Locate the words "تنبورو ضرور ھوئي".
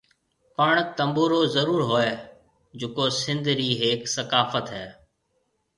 0.97-2.13